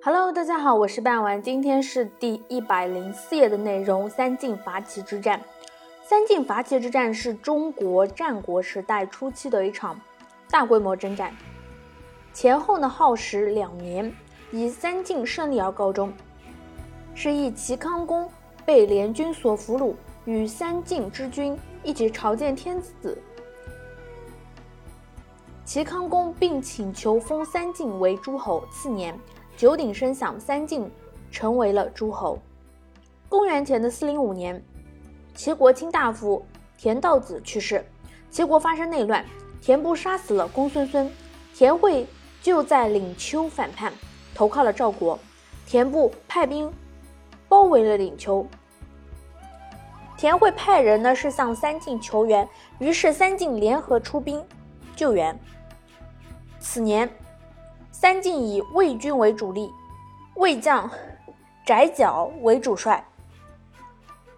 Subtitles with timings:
[0.00, 4.08] Hello，大家好，我是半丸，今天是第一百零四页的内容。
[4.08, 5.40] 三晋伐齐之战，
[6.04, 10.00] 三晋伐齐之战是中国战国时代初期的一场
[10.48, 11.36] 大规模征战，
[12.32, 14.14] 前后呢耗时两年，
[14.52, 16.12] 以三晋胜利而告终。
[17.12, 18.30] 是以齐康公
[18.64, 19.94] 被联军所俘虏，
[20.26, 23.20] 与三晋之君一起朝见天子。
[25.64, 28.64] 齐康公并请求封三晋为诸侯。
[28.70, 29.18] 次年。
[29.58, 30.88] 九鼎声响，三晋
[31.32, 32.38] 成为了诸侯。
[33.28, 34.64] 公元前的四零五年，
[35.34, 37.84] 齐国卿大夫田道子去世，
[38.30, 39.24] 齐国发生内乱，
[39.60, 41.10] 田部杀死了公孙孙，
[41.52, 42.06] 田惠
[42.40, 43.92] 就在领丘反叛，
[44.32, 45.18] 投靠了赵国。
[45.66, 46.72] 田部派兵
[47.48, 48.46] 包围了领丘，
[50.16, 54.40] 田惠派人呢是向三晋求援，于是三晋联合出兵
[54.94, 55.36] 救援。
[56.60, 57.10] 此年。
[58.00, 59.74] 三晋以魏军为主力，
[60.36, 60.88] 魏将
[61.66, 63.04] 翟角为主帅，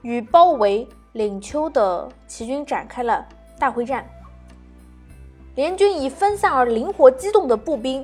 [0.00, 3.22] 与包围领丘的齐军展开了
[3.58, 4.08] 大会战。
[5.56, 8.02] 联军以分散而灵活机动的步兵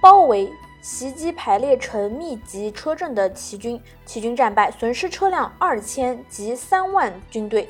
[0.00, 0.48] 包围
[0.80, 7.68] 袭击排列成密集车阵的齐军，齐军战败，损失车辆二千及三万军队。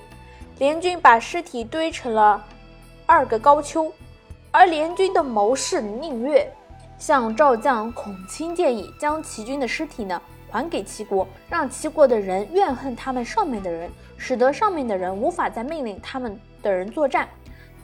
[0.58, 2.44] 联军把尸体堆成了
[3.06, 3.90] 二个高丘，
[4.50, 6.46] 而联军的谋士宁越。
[6.98, 17.28] 向赵将孔钦建议，将齐军的尸体呢还给齐国，让齐国的人怨恨他们上面的人，使得上面的人无法再命令他们的人作战，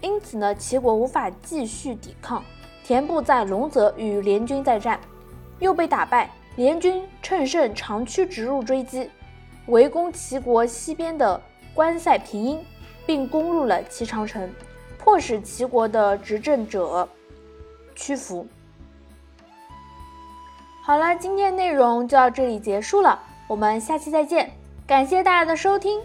[0.00, 2.42] 因此呢，齐国无法继续抵抗。
[2.82, 4.98] 田部在龙泽与联军再战，
[5.58, 9.10] 又被打败，联军乘胜长驱直入追击，
[9.66, 11.40] 围攻齐国西边的
[11.74, 12.64] 关塞平阴，
[13.06, 14.50] 并攻入了齐长城，
[14.98, 17.08] 迫使齐国的执政者
[17.94, 18.46] 屈服。
[20.90, 24.50] 好了，今天内容就到这里结束了，我们下期再见，
[24.88, 26.00] 感谢大家的收听。